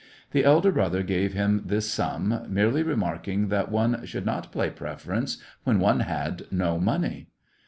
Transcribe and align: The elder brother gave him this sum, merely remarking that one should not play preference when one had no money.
The 0.31 0.43
elder 0.43 0.71
brother 0.71 1.03
gave 1.03 1.33
him 1.33 1.61
this 1.63 1.87
sum, 1.91 2.47
merely 2.49 2.81
remarking 2.81 3.49
that 3.49 3.69
one 3.69 4.03
should 4.07 4.25
not 4.25 4.51
play 4.51 4.71
preference 4.71 5.37
when 5.63 5.77
one 5.79 5.99
had 5.99 6.47
no 6.49 6.79
money. 6.79 7.27